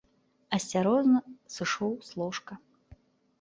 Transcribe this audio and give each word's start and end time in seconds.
Асцярожна 0.57 1.19
сышоў 1.57 1.93
з 2.09 2.21
ложка. 2.23 2.53